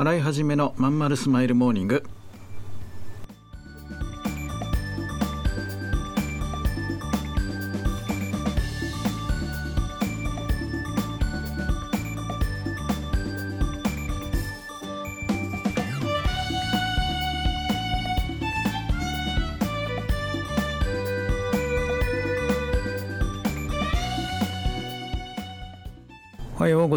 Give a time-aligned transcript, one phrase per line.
[0.00, 2.04] 洗い始めのまんまるスマイルモーニング。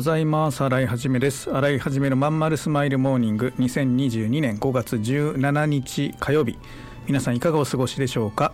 [0.03, 0.61] ざいます。
[0.61, 1.49] 新井はじめです。
[1.49, 3.53] 新井はじめのまんまるスマイルモーニング。
[3.57, 6.59] 2022年5月17日火曜日。
[7.07, 8.53] 皆さんいかがお過ごしでしょうか？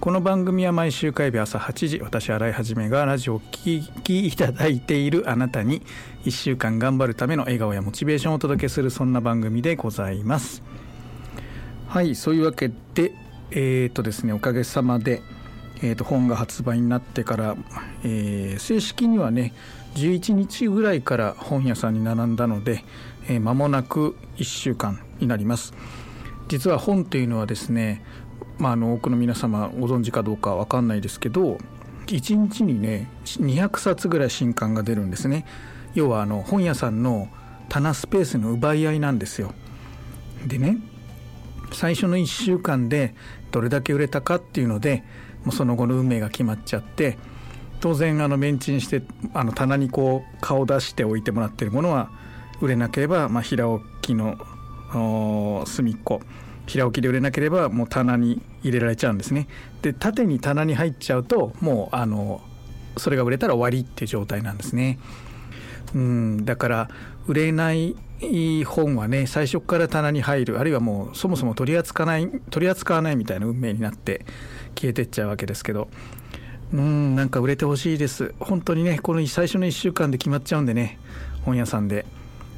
[0.00, 3.48] この番組は毎週火曜日朝8時私新井はじめがラジオをお聴
[4.02, 5.82] きいただいているあなたに
[6.24, 10.62] 1週間頑張るための笑顔やモチベーションをお届けするそんな番組でございます。
[11.88, 13.12] はいそういうわけで
[13.50, 15.22] えー、とですねおかげさまで
[15.82, 17.56] えー、と本が発売になってから、
[18.04, 19.52] えー、正式にはね
[19.94, 22.84] 11日ぐらいから本屋さんに並んだので、
[23.28, 25.74] えー、間もなく1週間になります。
[26.48, 28.02] 実は本というのはですね、
[28.58, 31.58] まあ、あの多くの皆様ご存知かどうか分かんないですけど
[32.06, 35.44] 1日にね200冊ぐらい新刊が出るんですね。
[35.94, 37.28] 要はあの本屋さんの
[37.68, 39.52] 棚スペースの奪い合いなんですよ。
[40.46, 40.78] でね
[41.72, 43.14] 最初の1週間で
[43.50, 45.04] どれだけ売れたかっていうので
[45.44, 47.18] もうその後の運命が決まっちゃって
[47.80, 49.02] 当然あのベンチにして
[49.34, 52.10] あの棚にこう顔出して置いてもらってるものは
[52.60, 54.36] 売れなければ、まあ、平置きの
[55.66, 56.20] 隅っこ
[56.66, 59.48] 平置きで売れなければもう棚に入れられちゃうんですね。
[59.80, 62.42] で縦に棚に入っちゃうともうあの
[62.96, 64.98] それが売れたら終わりっていう状態なんですね。
[65.94, 66.90] うんだから
[67.26, 67.96] 売れない
[68.66, 74.26] 本はね最初から棚に入るあるいはもうそもそも取り扱わない取り扱わないみたいな運命になって
[74.78, 75.88] 消えてっちゃうわけですけど。
[76.72, 78.34] うんなんか売れてほしいです。
[78.38, 80.98] 本当にねこの最初の1週間で決まっちゃうんでね
[81.42, 82.04] 本屋さんで。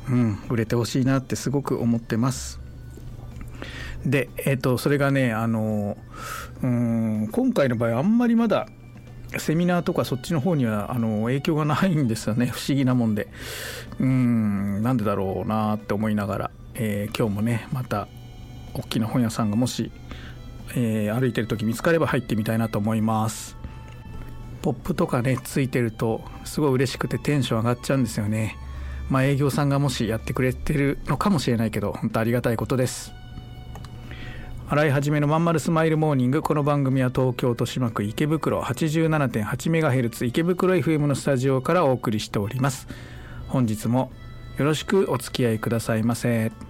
[0.09, 2.61] うん売れてほしいなってすごく思ってます。
[4.05, 5.97] でえっ、ー、とそれがねあの
[6.63, 8.67] うん今回の場合あんまりまだ
[9.39, 12.47] セミナーとかそっちの方にはあの影響がないんですよね。
[12.47, 13.29] 不思議なもんで。
[14.01, 18.09] うんなんでだろうなって思いながら、えー、今日もねまた
[18.75, 19.93] 大きな本屋さんがもし、
[20.75, 23.57] えー、歩いてる時見つかれば入ってみたいなと思います。
[24.63, 28.57] ポップとかねついてるとすごい嬉しくてテンション上がっちゃうんですよね。
[29.09, 33.13] まあ営業さんがもしやってくれてるのかもしれないけど本当ありがたいことです。
[34.69, 42.87] 洗い始めのまんまるスマイルモーニングこの番組は東京豊島区池袋 87.8MHz 池袋 FM のスタジオからお送りしております。
[43.49, 44.13] 本日も
[44.59, 46.70] よろしくお付き合いくださいませ。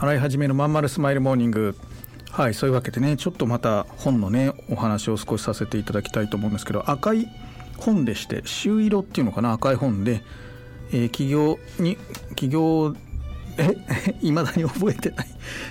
[0.00, 1.76] 洗い始めのまんまるスマイルモーニング。
[2.30, 7.28] はいそういうわけでねちょっとまた本のねお話を少しさせていただきたいと思うんですけど赤い
[7.76, 10.22] 本でして朱色っていうのかな赤い本で、
[10.92, 11.98] えー、企業に
[12.30, 12.94] 企業
[13.58, 13.76] え
[14.22, 15.26] いまだに覚えてない。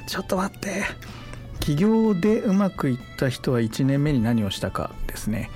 [0.05, 0.83] ちょっと待って。
[1.59, 5.49] 起業でうまくいった人は1年目に何をしたかですね。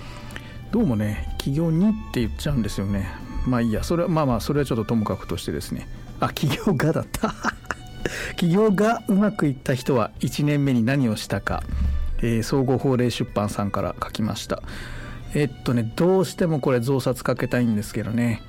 [0.72, 3.08] どうもね起業にって言っちゃうんですよね。
[3.46, 5.88] まあいいやそれはまあまあそれはちょっとともかくとしてですね。
[6.20, 7.36] あ起業がだった。
[8.36, 11.64] 起業がうまくいった人は1年目に何をしたか、
[12.20, 14.62] えー、総合法令出版さんから書きました。
[15.36, 18.42] えっとねどうしてもこれ増刷かけたいんですけどね。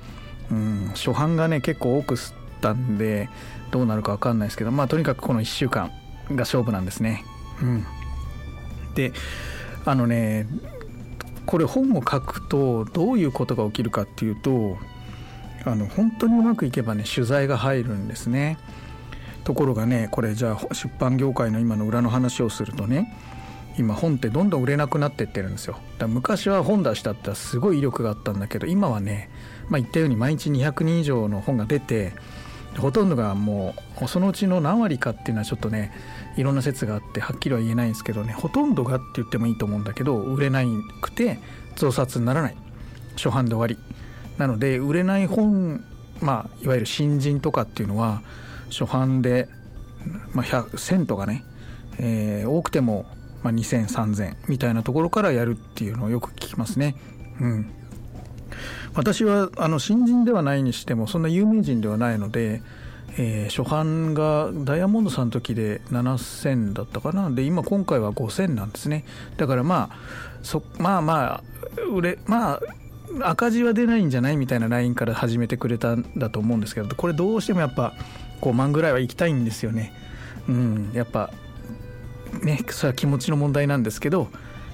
[0.51, 3.29] うん初版がね結構多く吸ったんで
[3.71, 5.91] どうなるか分かんないですけどまあとにかくこの1週間
[6.29, 7.23] が勝負なんですね。
[7.61, 7.85] うん、
[8.95, 9.13] で
[9.85, 10.47] あのね
[11.45, 14.77] これ本を書くとどういうことが起きるかっていうと
[15.63, 18.57] あの本当にうまくいけばね取材が入るんですね。
[19.45, 23.15] ところがねこれじゃあ出版業界の今の裏の話をするとね
[23.77, 25.77] 今本ってどんどん売れなくなってってるんですよ。
[25.99, 29.29] だ昔は本出したってすごい威力があったんだけど今はね、
[29.69, 32.13] まあ、言ったように毎日200人以上の本が出て
[32.77, 35.91] ほとんどがもうそのうちの何割かっていうのはちょっとね
[36.37, 40.63] いろんな説があってはっきりは言えないんですけどねほとんどがって言ってもいいと思うんだけど売れな
[41.01, 41.39] くて
[41.75, 42.55] 増刷にならない。
[43.15, 43.77] 初版で終わり。
[44.37, 45.83] なので売れない本
[46.21, 48.21] まあいわゆる新人とかっていうのは
[48.69, 49.47] 初版で、
[50.33, 51.43] まあ、1000とかね、
[51.97, 53.05] えー、多くても
[53.45, 56.95] まあ、20003000みたいなところからやるっていうのをよく聞きますね。
[57.39, 57.71] うん、
[58.95, 62.63] 私はあの新人ではないにしてもそんな有名人ではないので、
[63.19, 67.29] えー、初版がダイヤモンドさんの時で7000だったかな。
[67.29, 69.05] で今今回は5000なんですね。
[69.37, 69.97] だからまあ
[70.41, 71.43] そまあまあ
[71.93, 72.59] 売れまあ
[73.21, 77.93] 赤字は出ないんじゃないみたいなラインから始めてくれたんだと思うんですけどこれどうしてもやっぱ
[78.41, 79.93] 5万ぐらいは行きたいんですよね。
[80.47, 81.31] うん、やっぱ
[82.41, 84.29] ねそれは気持ちの問題なんですけど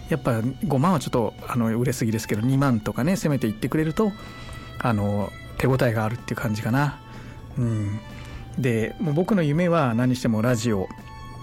[0.10, 4.12] やっぱ5万はちょっとあの売れすぎですけど2万とかねせめていってくれると
[4.80, 7.00] あの手応えがあるっていう感じかな。
[7.58, 8.00] うん、
[8.58, 10.88] でもう僕の夢は何してもラジオ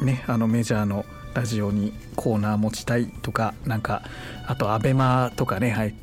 [0.02, 1.04] ねあのメジャーの
[1.34, 4.02] ラジオにコーナー持ちたいとかなんか
[4.46, 5.94] あとアベマとかね、はい、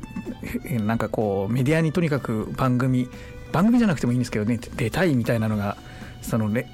[0.84, 3.08] なんかこうメディアにとにかく番組
[3.52, 5.76] 番組じゃなくてもいいんですけどね出たいみたいなのが
[6.22, 6.70] そのね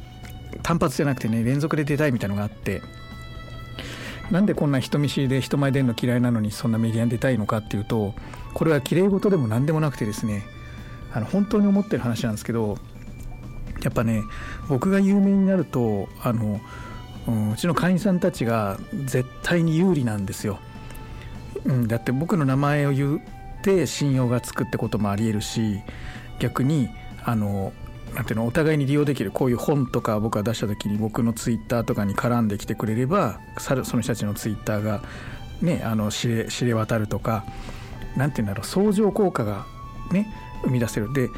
[0.63, 2.83] 単発じゃなくてね連続で出たいみたいなのがあって
[4.31, 8.15] なんでこんな人見知りで人前出るの嫌いなのにそんなメディアに出たいのかっていうと
[8.55, 10.43] これは綺麗事でも何でもなくてですね
[11.13, 12.79] あの本当に思ってる話なんですけど
[13.83, 14.23] やっぱね
[14.69, 16.61] 僕が有名になるとあの、
[17.53, 20.59] う、ちの会員さんたちが絶対に有利なんですよ。
[21.65, 23.23] うん、だって僕の名前を言
[23.63, 25.81] って信用がつくってこともありえるし
[26.41, 26.89] 逆に
[27.25, 27.73] あの
[28.15, 35.03] なんていうのお互いに利用できるこういう本とか僕が出した時に僕のツイッターとかに絡んできてくれればその人たちのツイッターが
[35.63, 37.45] ねあの知れ知れ渡るとか
[38.17, 39.65] 何て言うんだろう相乗効果が
[40.11, 40.27] ね
[40.65, 41.13] 生み出せる。
[41.13, 41.29] で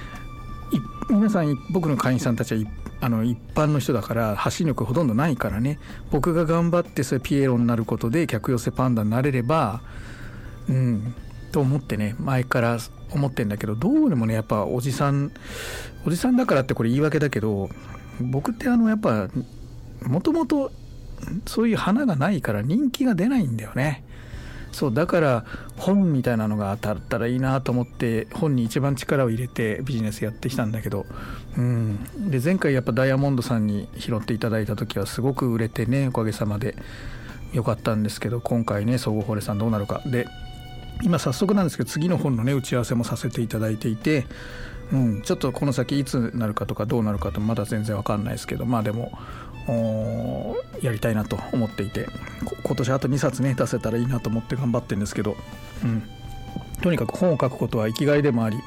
[1.11, 2.70] 皆さん僕の会員さんたちは
[3.03, 5.79] あの一般の人だから発信力ほとんどないからね
[6.11, 9.82] 僕が頑張ってそれピエロになることで客寄せパンダになれれば
[10.69, 11.15] うん
[11.55, 12.79] と思ってね前から
[13.12, 15.31] 思ってんだけどどうでもねやっぱおじさん
[16.05, 17.71] おじさんだからってこれ言い訳だけど
[18.21, 19.29] 僕ってあのやっぱ
[20.03, 20.73] もともと
[21.47, 24.05] そういう花がないから人気が出ないんだよね。
[24.73, 25.45] そうだから
[25.77, 31.06] 本みたいなのが当たったらいいなと思って本に一番力を入れてビジネスやってきたんだけど
[31.56, 32.31] うん。
[32.33, 36.75] で前回やっぱダイヤモンドさんに拾っていただいた時はすごく売れてねおかげさまで
[37.53, 40.03] よかったんですけど今回ね総合ホレさんどうなるか。
[40.06, 40.27] で
[41.02, 44.26] 今早速なんですけど次の本のね打ち合わせもさせていただいていて、
[44.93, 49.19] うん、ちょっとこの先いつなるかとかどうなるかとまだ全然わかんないですけどまあでも
[50.82, 52.06] やりたいなと思っていて
[52.64, 55.37] 今年あと2冊ね出せたらいいなと思って頑張ってるんですけど、
[55.82, 56.02] うん、
[56.82, 58.58] とにかく本を書くことは生きがいでもあり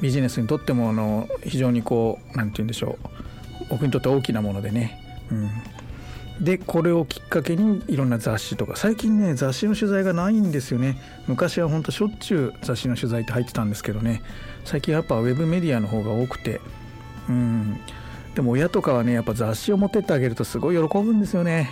[0.00, 5.00] ビジネスにとってもあの非常にこう何て言うんでしょう僕にとって大きなものでね、
[5.30, 5.50] うん、
[6.40, 11.00] でこれをきっかけにいろんな雑誌とか最近ね雑誌の取材がないんですよね。
[11.26, 14.22] 昔はほんとしょっちゅう雑誌の取材って入ってたんですけどね。
[14.64, 16.60] 最近やっぱウェブメディアの方が多くて。
[17.28, 17.80] うん。
[18.34, 21.70] でも親とかはねやっぱ雑誌を持ってってあげるとすごい喜ぶんですよね。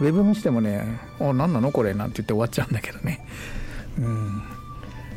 [0.00, 3.24] ウェブにしてもね「お何なのこれ」なんて言って終わっちゃうんだけどね。
[3.98, 4.42] うん。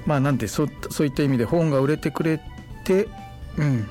[0.06, 2.40] まあなんてそそういった意味で本が売れてくれ
[2.84, 3.08] て
[3.58, 3.88] うん。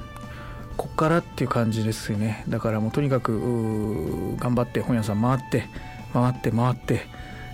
[1.02, 5.64] からっていう感じですよねだからもうとにかく頑張って本屋さん回って
[6.12, 7.00] 回って回って、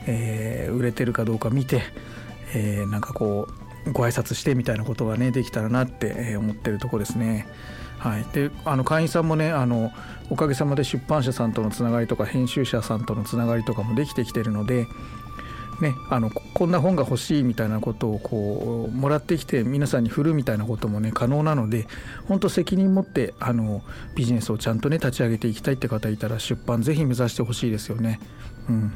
[0.06, 1.80] えー、売れてるかどうか見て、
[2.54, 3.48] えー、なんかこ
[3.86, 7.46] うご挨拶してみたいなことがねできたらなって思ってるとこですね。
[7.98, 9.90] はい、であの会員さんもねあの
[10.28, 14.86] おかげさまで出版社さんとのつながりとか編集者さんとのつながりとかもできてきてるので
[15.80, 21.86] ね、あのこんな本が欲しいみたいなことをこうもらってきて皆さんに振るみたいなこともね可能なので
[22.26, 23.82] 本当責任持ってあの
[24.16, 28.18] ビジネスをちゃんとね立ち上げていきたいって方いたら出版ぜひ目指してほしいですよね。
[28.68, 28.92] うん、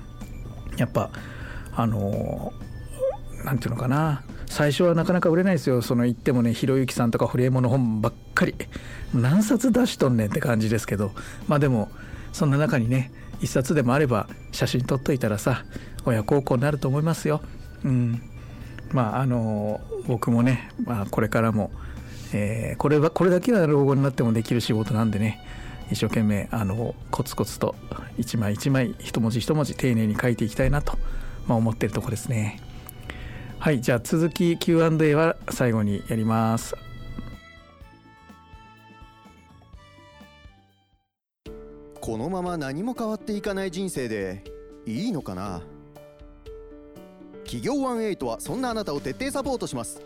[0.76, 1.10] やっぱ
[1.74, 2.52] あの
[3.44, 4.22] なんていうのかな。
[4.46, 5.80] 最初はなかなか売れないですよ。
[5.82, 8.54] その言ってもねひろゆきさんとかフレームの本ばっかり。
[9.14, 11.12] 何冊出しとんねんって感じですけど。
[11.46, 11.90] まあでも
[12.32, 15.64] そんな中にね一冊でもあれば写真撮っといたらさ
[16.04, 17.40] 親孝行になると思いますよ。
[17.84, 18.22] うん、
[18.92, 21.70] まああの僕もね、まあ、これからも、
[22.32, 25.40] えー、これはこれだけは老後になってもできる仕事なんでね
[25.90, 27.74] 一生懸命あのコツコツと
[28.18, 30.98] 一枚一枚一文字一文字丁寧に書いていきたいなと、
[31.46, 32.60] まあ、思ってるとこですね。
[33.58, 36.74] はいじゃあ続き Q&A は最後にやります。
[42.00, 44.42] このまま何も変わっていかない人生で
[44.84, 45.62] いいのかな？
[47.52, 50.00] 企業18はそんなあなたを徹底サポートします。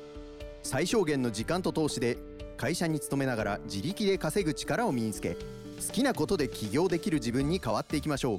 [0.64, 2.18] 最小限の時間と投資で
[2.56, 8.38] 会社に勤めながら自力で稼ぐ力を身につけ好きなことで起業できる自分に変わっていきましょう。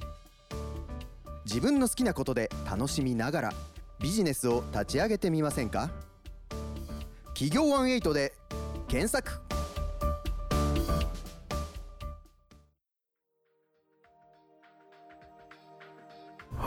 [1.46, 3.54] 自分の好きなことで楽しみながら
[4.02, 5.90] ビジネスを立ち上げてみませんか？
[7.28, 8.34] 企業18で
[8.90, 9.47] 検索。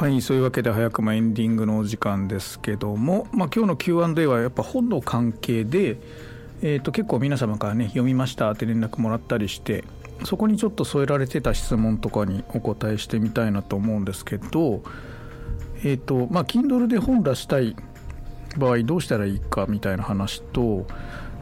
[0.00, 5.99] はいそういうわけで早くもエンディングのお時間ですけども、まあ、今日の Q&A はやっぱ本の関係で、
[6.62, 9.85] えー、と結構皆様からね読みましたって連絡もらったりして
[10.25, 14.83] そこにちょっと添えられてた質問とかにお答えしてみたいなと思うんですけど
[15.85, 17.76] えっ、ー、とまあ Kindle で本出したい
[18.57, 20.87] 場合どうしたらいいかみたいな話と、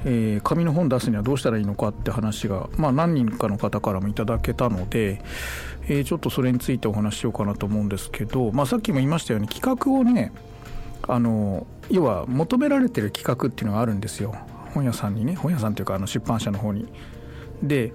[0.04, 5.22] えー、紙の本出すにはどうしたらいいのかって話が、まあ、何人かの方からもいただけたので、
[5.88, 10.32] えー、ちょっとそれについてお話ししようかなと思うんですけど、まあ、さっきも言いましたように企画をね
[11.06, 14.34] あの要は求められてる企画っていうのがあるんですよ
[14.74, 16.86] 本屋さんにね本屋さんというかあの出版社の方に。
[17.62, 17.92] で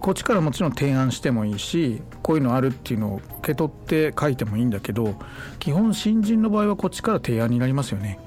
[0.00, 5.14] こっちからもちろん提案してもいいしこういうのあるっていうのを受け取って書いてもいいんだけど
[5.60, 8.18] 基本新人の場合はこっちから提案になりますよね。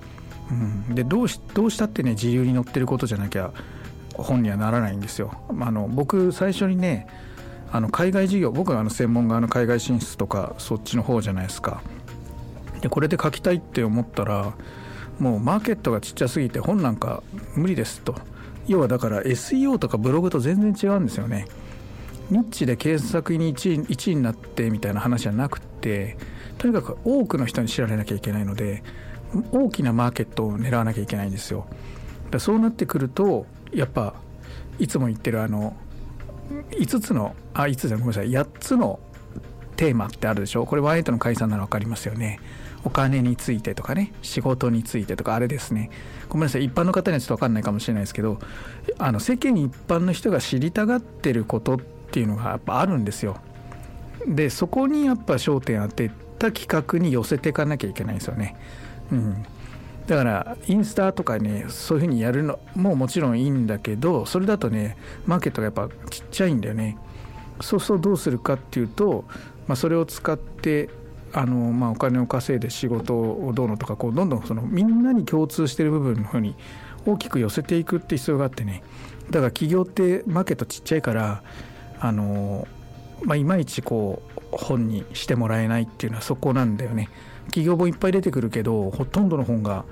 [0.49, 0.53] う
[0.91, 3.51] ん、でどうしどうしたってね自由に乗ってることじゃなきゃ
[4.13, 5.33] 本にはならないんですよ。
[5.59, 7.07] あの僕最初にね
[7.71, 11.81] あの海外事業僕はあの専門側の海外進出とかそっちの方じゃないですか。
[12.81, 14.53] でこれで書きたいって思ったら
[15.19, 17.23] もうマーケットがちっちゃすぎて本なんか
[17.55, 18.15] 無理ですと。
[18.67, 21.47] 要はだから SEO とかブログと全然違うんですよね。
[22.29, 26.17] ニッチで検索に 1, 位1位になってみたいな話じゃなくて
[26.57, 28.83] とにかく多くの人に知られなきゃいけないので
[29.51, 31.67] 大きなマーケットを狙わなきゃいけないんですよ。
[32.29, 34.15] だそうなってくるとやっぱ
[34.79, 35.75] いつも言ってるあの
[36.71, 38.99] 5つのあ5つじゃごめんなさい8つの
[39.75, 40.65] テーマってあるでしょ？
[40.65, 42.39] これワイエイトの解散なら分かりますよね。
[42.83, 45.89] お金についてとかね仕事についてとかあれですね
[46.29, 48.39] ごめんなさい一般の方にはちょっと分かんないかもしれないですけど
[48.97, 53.37] あの世間一般の人が知りたがってることっていうのがやっぱあるんですよ。
[54.25, 58.55] でそこにやっぱ焦点当てた企画に寄せていかなきゃいけないんですよね。
[59.11, 59.45] うん、
[60.07, 66.97] だからインスタとかねそういうふうにやるのももちろんいいんだけどそれだとねマーケットがやっぱちっちゃいんだよね。
[67.59, 69.25] そうするとどうするかっていうと、
[69.67, 70.89] まあ、それを使って
[71.33, 76.55] あの、まあ、お金を稼いで仕事をどうのとかこうどんどんそのみんなに共通してる部分の方に
[77.05, 78.83] 大きく寄せていくって必要があってね
[79.31, 81.41] だから企業ってマーケットちっちゃいから
[81.99, 82.67] あの、
[83.23, 87.09] まあ、いまいちこう本にしてもらえないっていうのはそこなんだよね。
[87.47, 89.85] 企業本いっぱい出てくるけどほとんどの本が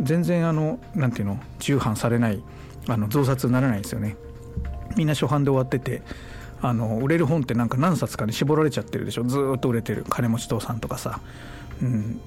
[0.00, 2.42] 全然あのなんていうの重版されない
[2.88, 4.16] あの増刷にならないんですよね。
[4.96, 6.02] みんな初版で終わってて
[6.60, 9.24] あの売れる本ってなんか何冊かに絞られちゃってるでしょ。
[9.24, 10.04] ずっと売れてる。
[10.08, 11.20] 金持ち父さんとかさ、
[11.82, 12.20] うん、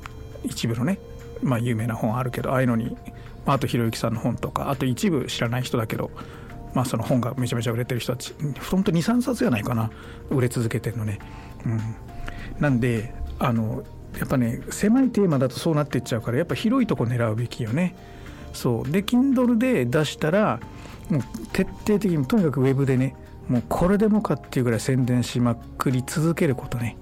[0.44, 1.00] 一部のね
[1.42, 2.96] まあ有名な本あるけどああいうのに、
[3.46, 6.12] あ、あとひろゆきさんの本とかあと一部知らない人だけど
[6.74, 8.34] まあその本がめちゃめちゃ売れてる人たち。
[8.70, 9.89] ほんと23冊じゃないかな。
[10.30, 11.20] 売れ続けてるのね、
[11.65, 11.80] うん、
[12.60, 13.84] なんであの
[14.17, 17.95] やっぱね狭いテーマだとそうなっていっちゃうからやっぱ広いとこ狙うべきよね。
[18.53, 18.91] そう。
[18.91, 20.60] で Kindle で出したら
[21.10, 23.15] もう徹底的にとにかくウェブでね
[23.48, 26.98] もうこれでもかっていうぐらい宣伝しまくり続けることね、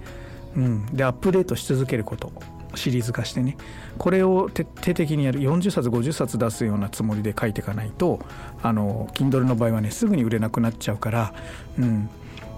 [0.56, 2.32] うん、でアップデートし続けること。
[2.76, 3.56] シリーズ化してね。
[4.00, 8.20] これを徹底的にやる40冊50冊出すようなつもりで書いていかないと
[8.64, 11.34] あの Kindle の場合はねすぐに売れなくなっちゃうから、
[11.78, 12.10] うん、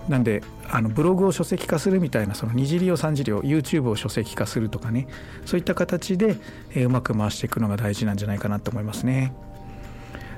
[0.10, 5.08] なんであのブログを書籍化するみたいなその二次利用三次利用 YouTube を書籍化するとかね
[5.46, 6.38] そういった形で、
[6.72, 9.34] えー、うまく回していくのが大事なんじゃないかなと思いますね。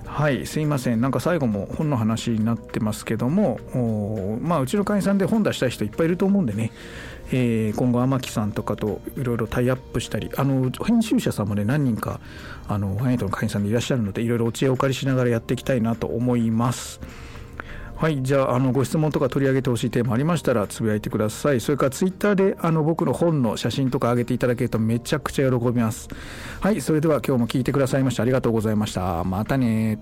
[0.05, 3.59] はいすいませんなんか最後も本の話になってますけども
[4.41, 6.71] まあうちの会員さんで本出したい人いっぱいいると思うんでね、
[7.31, 12.19] えー、今後天木さんとかといろいろタイアップしたりあの編集者さんもね何人か
[12.67, 16.99] あのワイエイトの会員さんでいらっしゃるのでいろいろお知恵をお借りしながらやっていきたいなと思います。
[17.97, 21.59] はいじゃああのご質問とか取り上げてほしいテーマありましたらつぶやいてください。
[21.59, 26.07] それからツイッターであの僕の本の写真とか上げていただけるとめちゃくちゃ喜びます。
[26.61, 29.23] はいそれでは今日も聞いてくださいましてありがとうございました。
[29.23, 29.97] またね